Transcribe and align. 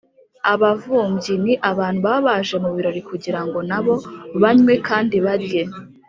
“abavumbyi”: 0.53 1.33
ni 1.43 1.53
abantu 1.71 1.99
baba 2.05 2.21
baje 2.27 2.55
mu 2.63 2.69
birori 2.75 3.01
kugirango 3.09 3.59
nabo 3.69 3.93
banywe 4.41 4.73
kandi 4.87 5.15
barye. 5.25 5.63